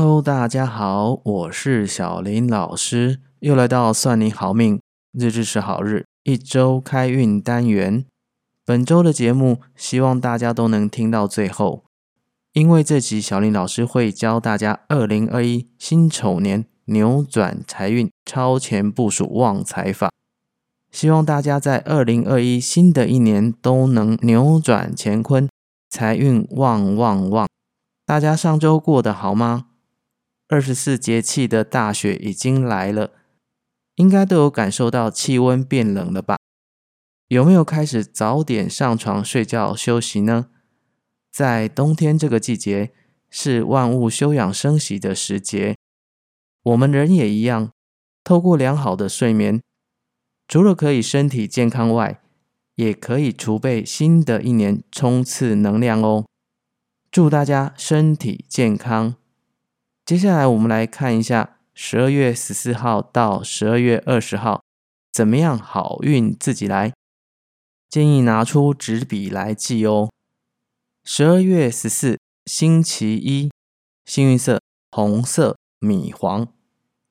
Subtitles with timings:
[0.00, 4.80] Hello，大家好，我是小林老师，又来到算你好命，
[5.10, 8.04] 日日是好日，一周开运单元。
[8.64, 11.82] 本周的节目，希望大家都能听到最后，
[12.52, 20.12] 因为这集小林老师会教大家二零二一辛丑年扭转财运、超前部署旺财法。
[20.92, 25.48] 希望大家在二零二一新的一年都能扭转乾坤，
[25.90, 27.48] 财运旺旺旺。
[28.06, 29.64] 大家上周过得好吗？
[30.48, 33.12] 二十四节气的大雪已经来了，
[33.96, 36.38] 应该都有感受到气温变冷了吧？
[37.28, 40.46] 有没有开始早点上床睡觉休息呢？
[41.30, 42.92] 在冬天这个季节，
[43.28, 45.76] 是万物休养生息的时节，
[46.62, 47.70] 我们人也一样，
[48.24, 49.60] 透过良好的睡眠，
[50.48, 52.22] 除了可以身体健康外，
[52.76, 56.24] 也可以储备新的一年冲刺能量哦。
[57.10, 59.17] 祝大家身体健康。
[60.08, 64.62] 接下来我们来看一下十二月十四号到十二月二十号
[65.12, 66.94] 怎么样好运自己来，
[67.90, 70.08] 建议拿出纸笔来记哦。
[71.04, 73.50] 十二月十四星期一，
[74.06, 76.48] 幸运色红色、米黄。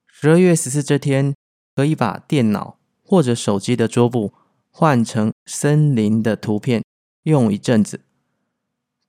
[0.07, 1.35] 十二月十四这天，
[1.75, 4.33] 可以把电脑或者手机的桌布
[4.71, 6.83] 换成森林的图片，
[7.21, 8.01] 用一阵子，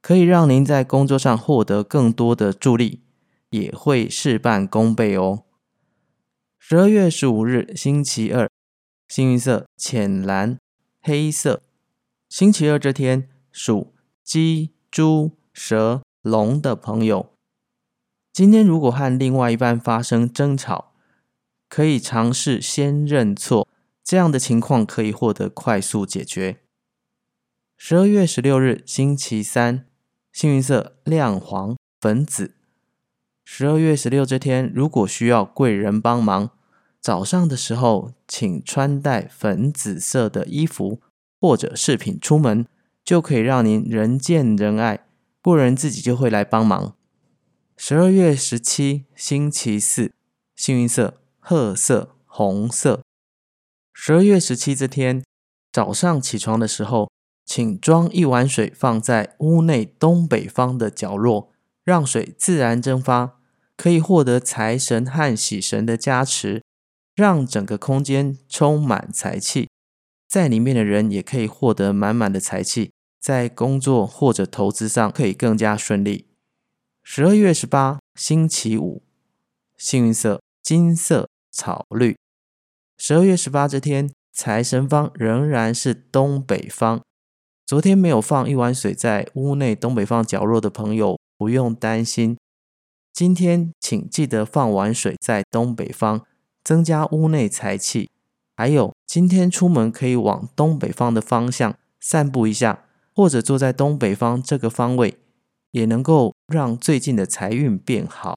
[0.03, 3.01] 可以让您在工作上获得更多的助力。
[3.51, 5.45] 也会事半功倍哦。
[6.59, 8.51] 十二月十五日，星期二，
[9.09, 10.59] 幸运色浅蓝、
[11.01, 11.63] 黑色。
[12.29, 17.33] 星期二这天，属鸡、猪、蛇、龙的朋友，
[18.33, 20.93] 今天如果和另外一半发生争吵，
[21.71, 23.67] 可以尝试先认错，
[24.05, 26.61] 这样的情况可以获得快速解决。
[27.79, 29.87] 十二月十六日，星期三，
[30.33, 32.58] 幸运色亮黄、粉紫。
[33.51, 36.51] 十二月十六这天，如果需要贵人帮忙，
[37.01, 41.01] 早上的时候请穿戴粉紫色的衣服
[41.41, 42.67] 或者饰品出门，
[43.03, 45.07] 就可以让您人见人爱，
[45.41, 46.95] 贵人自己就会来帮忙。
[47.75, 50.13] 十二月十七星期四，
[50.55, 53.01] 幸运色褐色、红色。
[53.95, 55.25] 十二月十七这天
[55.73, 57.11] 早上起床的时候，
[57.47, 61.51] 请装一碗水放在屋内东北方的角落，
[61.83, 63.38] 让水自然蒸发。
[63.79, 66.65] 可以获得财神和喜神的加持，
[67.15, 69.69] 让整个空间充满财气，
[70.29, 72.91] 在里面的人也可以获得满满的财气，
[73.21, 76.27] 在工作或者投资上可以更加顺利。
[77.05, 79.01] 十二月十八，星期五，
[79.77, 82.17] 幸运色金色、草绿。
[82.99, 87.01] 十二月十八这天，财神方仍然是东北方。
[87.65, 92.37] 昨天没有放一碗水在屋内东北方角落的朋友，不用担心。
[93.19, 96.21] 今天请记得放碗水在东北方，
[96.63, 98.09] 增加屋内财气。
[98.57, 105.19] 还有，今天出门可以往东北方的方向散步一下，或者坐在东北方这个方位，
[105.73, 108.37] 也能够让最近的财运变好。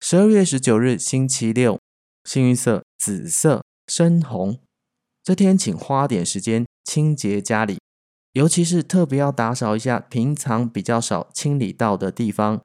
[0.00, 1.78] 十二月十九日，星期六，
[2.24, 4.58] 幸运色紫色、深红。
[5.22, 7.78] 这天请花点时间清洁家里，
[8.32, 12.62] 尤其是特别要打扫一下平常比较少清理到的地方。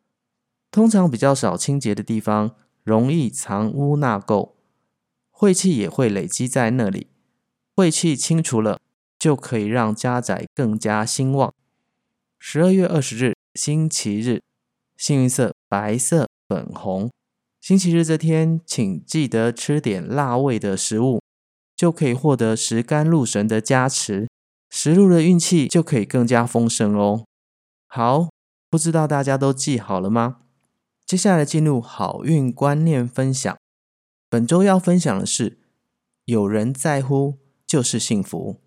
[0.71, 4.53] 通常比较少清洁的地方，容易藏污纳垢，
[5.29, 7.07] 晦气也会累积在那里。
[7.75, 8.79] 晦气清除了，
[9.19, 11.53] 就可以让家宅更加兴旺。
[12.39, 14.41] 十二月二十日，星期日，
[14.95, 17.11] 幸运色白色、粉红。
[17.59, 21.21] 星期日这天，请记得吃点辣味的食物，
[21.75, 24.29] 就可以获得食甘禄神的加持，
[24.69, 27.25] 食禄的运气就可以更加丰盛哦。
[27.87, 28.29] 好，
[28.69, 30.40] 不知道大家都记好了吗？
[31.11, 33.57] 接下来进入好运观念分享。
[34.29, 35.59] 本周要分享的是：
[36.23, 37.37] 有人在乎
[37.67, 38.61] 就是幸福。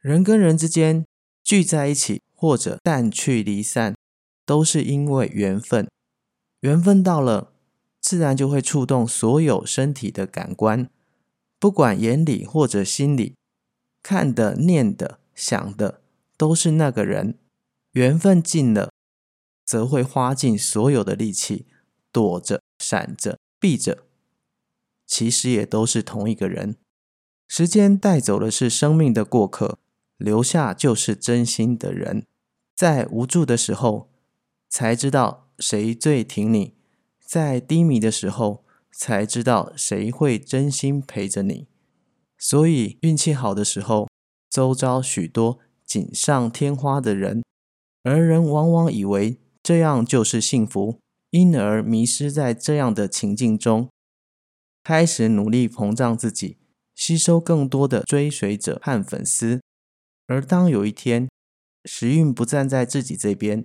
[0.00, 1.06] 人跟人之间
[1.44, 3.94] 聚在一起，或者淡去离散，
[4.44, 5.88] 都是因为缘分。
[6.62, 7.52] 缘分到了，
[8.00, 10.90] 自然就会触动所有身体的感官，
[11.60, 13.36] 不管眼里或者心里
[14.02, 16.00] 看的、念的、想的，
[16.36, 17.38] 都是那个人。
[17.92, 18.90] 缘分尽了。
[19.74, 21.66] 则会花尽所有的力气，
[22.12, 24.04] 躲着、闪着、避着，
[25.04, 26.76] 其实也都是同一个人。
[27.48, 29.80] 时间带走的是生命的过客，
[30.16, 32.24] 留下就是真心的人。
[32.76, 34.12] 在无助的时候，
[34.68, 36.74] 才知道谁最挺你；
[37.18, 41.66] 在低迷的时候，才知道谁会真心陪着你。
[42.38, 44.08] 所以，运气好的时候，
[44.48, 47.42] 周遭许多锦上添花的人，
[48.04, 49.40] 而人往往以为。
[49.64, 51.00] 这样就是幸福，
[51.30, 53.88] 因而迷失在这样的情境中，
[54.82, 56.58] 开始努力膨胀自己，
[56.94, 59.62] 吸收更多的追随者和粉丝。
[60.26, 61.30] 而当有一天
[61.86, 63.64] 时运不站在自己这边，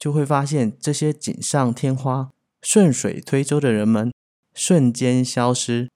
[0.00, 2.32] 就会发现这些锦上添花、
[2.62, 4.12] 顺水推舟的人们
[4.52, 5.88] 瞬间消失。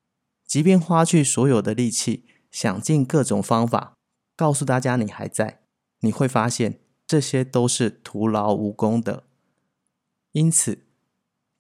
[0.46, 3.94] 即便花去所有的力气，想尽各种方法
[4.36, 5.62] 告诉大家你还在，
[6.02, 9.24] 你会发现这些都是徒劳无功的。
[10.32, 10.84] 因此，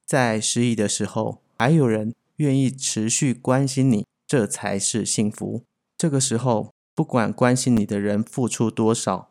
[0.04, 5.64] 在失意的时候，还有人愿意持续关心你，这才是幸福。
[5.96, 9.30] 这个时候，不管关心你的人付出多少，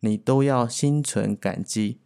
[0.00, 2.00] 你都要心存感激，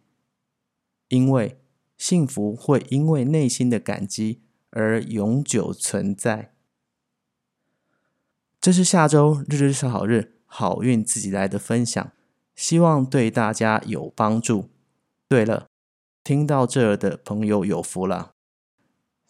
[1.07, 1.59] 因为
[1.97, 6.53] 幸福会因为内心的感激而永久存在。
[8.61, 12.11] 这是下周日日是好日，好运自己来的分享，
[12.55, 14.69] 希望对大家有帮助。
[15.27, 15.67] 对了，
[16.27, 18.33] 听到这儿的朋友有福了。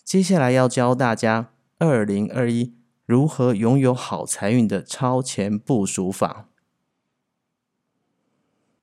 [0.04, 2.74] 接下来要教大家二零二一
[3.06, 6.50] 如何拥有好财运的超前部署法。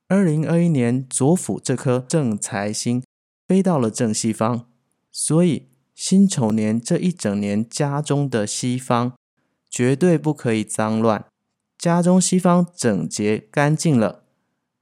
[0.07, 3.03] 二零二一年左辅这颗正财星
[3.45, 4.69] 飞到了正西方，
[5.11, 9.11] 所以辛丑年这一整年家中的西方。
[9.69, 11.25] 绝对不可以脏乱，
[11.77, 14.23] 家中西方整洁干净了，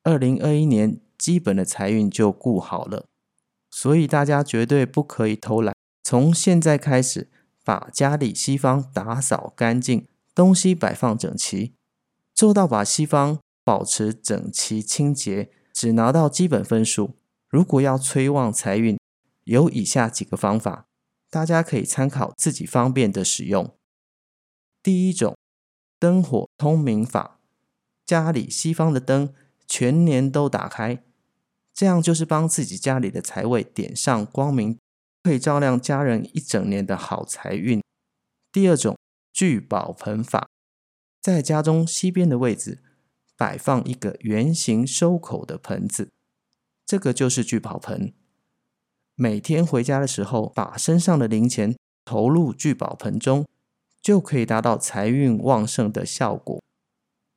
[0.04, 3.06] 二零二一年基本的财运就顾好了。
[3.76, 7.32] 所以大家绝对不可以偷懒，从现在开始
[7.66, 11.74] 把家里西方打扫干净，东西摆放整齐，
[12.36, 17.16] 做到把西方保持整齐清洁，只拿到基本分数。
[17.50, 19.00] 如果要催旺财运，
[19.46, 20.86] 有以下几个方法，
[21.32, 23.76] 大家可以参考自己方便的使用。
[24.84, 25.36] 第一种
[25.98, 27.40] 灯火通明法，
[28.06, 29.34] 家里西方的灯
[29.66, 31.04] 全年都打开，
[31.74, 34.78] 这样就是帮自己家里的财位点上光明，
[35.24, 37.82] 可以照亮家人一整年的好财运。
[38.52, 38.98] 第二种
[39.32, 40.48] 聚宝盆法，
[41.22, 42.84] 在家中西边的位置
[43.36, 46.10] 摆放一个圆形收口的盆子，
[46.86, 48.14] 这个就是聚宝盆。
[49.16, 51.76] 每天回家的时候，把身上的零钱
[52.06, 53.46] 投入聚宝盆中。
[54.04, 56.62] 就可以达到财运旺盛的效果。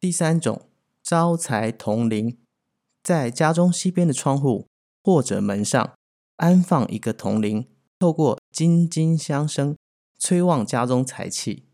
[0.00, 0.68] 第三种
[1.00, 2.36] 招财铜铃，
[3.06, 4.66] 在家中西边的窗户
[5.00, 5.94] 或者门上
[6.38, 7.68] 安放一个铜铃，
[8.00, 9.76] 透过金金相生，
[10.18, 11.66] 催旺家中财气。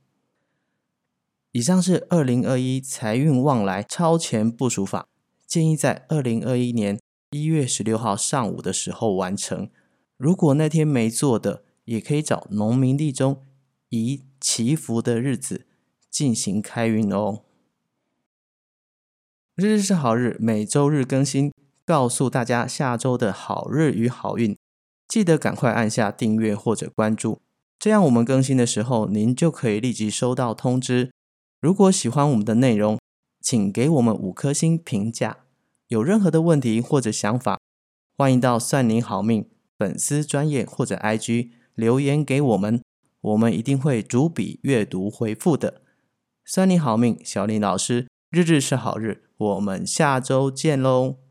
[1.53, 5.07] 以上是二零二一财运旺来超前部署法，
[5.47, 7.01] 建议在二零二一年
[7.31, 9.71] 一月十六号上午的时候完成。
[10.19, 13.43] 如果那天没做的，也可以找农民地中
[13.89, 14.25] 以。
[14.45, 15.69] 祈福的日子
[16.11, 17.45] 进行开运哦。
[19.55, 21.53] 日日是好日，每周日更新，
[21.85, 24.57] 告诉大家下周的好日与好运。
[25.07, 27.43] 记得赶快按下订阅或者关注，
[27.79, 31.13] 这样我们更新的时候，您就可以立即收到通知。
[31.61, 32.99] 如果喜欢我们的内容，
[33.43, 35.41] 请给我们五颗星评价。
[35.89, 37.61] 有任何的问题或者想法，
[38.17, 39.47] 欢迎到算您好命
[39.79, 42.83] 粉丝专业或者 IG 留言给我们。
[43.21, 45.83] 我们一定会逐笔阅读回复的。
[46.43, 51.22] 算你好命，小林老师，日日是好日，我们下周见喽。